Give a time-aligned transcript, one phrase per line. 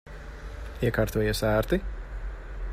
[0.87, 1.81] Iekārtojies ērti?